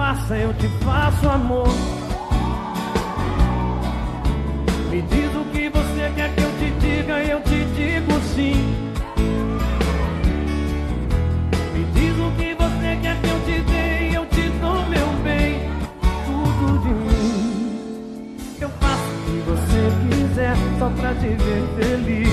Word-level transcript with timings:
faça, 0.00 0.36
eu 0.36 0.52
te 0.54 0.68
faço 0.84 1.28
amor. 1.28 1.68
Me 4.90 5.02
diz 5.02 5.36
o 5.36 5.44
que 5.52 5.68
você 5.68 6.12
quer 6.16 6.34
que 6.34 6.42
eu 6.42 6.50
te 6.58 6.70
diga, 6.80 7.18
eu 7.22 7.40
te 7.42 7.64
digo 7.76 8.20
sim. 8.34 8.74
Me 11.74 11.84
diz 11.94 12.18
o 12.18 12.30
que 12.38 12.54
você 12.54 12.98
quer 13.02 13.16
que 13.20 13.28
eu 13.28 13.40
te 13.44 13.60
dê, 13.70 14.16
eu 14.16 14.26
te 14.26 14.48
dou 14.60 14.86
meu 14.86 15.08
bem. 15.22 15.60
Tudo 16.26 16.78
de 16.82 16.88
mim. 16.88 18.36
Eu 18.60 18.70
faço 18.80 19.10
o 19.10 19.22
que 19.26 19.38
você 19.50 19.82
quiser, 20.08 20.56
só 20.78 20.88
pra 20.90 21.14
te 21.14 21.28
ver 21.28 21.62
feliz. 21.78 22.29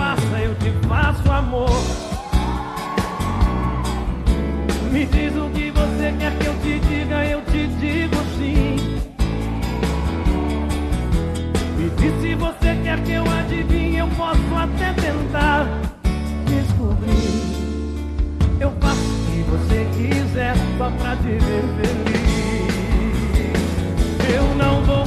Faça, 0.00 0.38
eu 0.38 0.54
te 0.54 0.70
faço 0.88 1.30
amor. 1.30 1.68
Me 4.90 5.04
diz 5.04 5.36
o 5.36 5.50
que 5.50 5.70
você 5.70 6.14
quer 6.18 6.32
que 6.38 6.46
eu 6.46 6.54
te 6.62 6.80
diga, 6.88 7.26
eu 7.26 7.42
te 7.42 7.66
digo 7.66 8.16
sim. 8.38 8.76
Me 11.76 11.90
diz 11.98 12.14
se 12.22 12.34
você 12.34 12.78
quer 12.82 12.98
que 13.02 13.12
eu 13.12 13.24
adivinhe, 13.30 13.98
eu 13.98 14.08
posso 14.16 14.54
até 14.56 14.94
tentar 14.94 15.66
descobrir. 16.46 17.42
Eu 18.58 18.72
faço 18.80 19.00
o 19.00 19.26
que 19.30 19.42
você 19.50 19.86
quiser, 19.96 20.54
só 20.78 20.90
pra 20.90 21.14
te 21.16 21.32
ver 21.46 21.64
feliz. 21.76 22.30
Eu 24.34 24.54
não 24.54 24.82
vou 24.84 24.99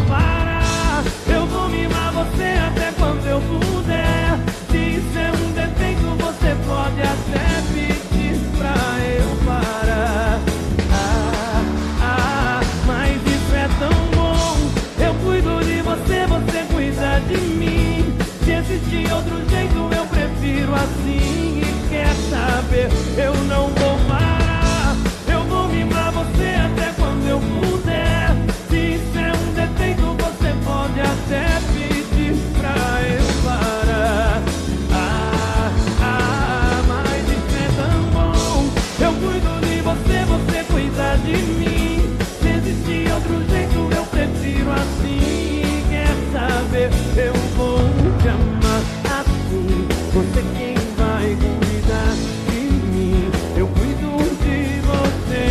Eu 46.83 47.33
vou 47.55 47.77
te 48.21 48.27
amar 48.27 48.81
assim. 49.21 49.87
Você 50.13 50.41
quem 50.57 50.75
vai 50.97 51.37
cuidar 51.37 52.13
de 52.49 52.59
mim. 52.91 53.31
Eu 53.55 53.67
cuido 53.67 54.17
de 54.43 54.81
você, 54.81 55.43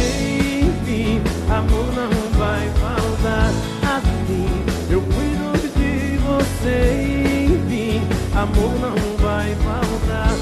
enfim. 0.61 1.23
Amor 1.51 1.87
não 1.95 2.39
vai 2.39 2.69
faltar 2.81 3.51
assim. 3.97 4.47
Eu 4.91 5.01
cuido 5.01 5.53
de 5.75 6.19
você, 6.19 7.47
enfim. 7.47 8.03
Amor 8.37 8.73
não 8.79 8.97
vai 9.17 9.55
faltar 9.55 10.35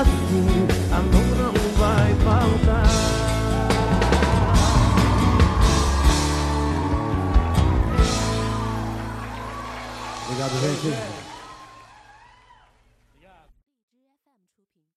assim. 0.00 0.77
Obrigado, 10.28 10.50
gente. 10.60 11.27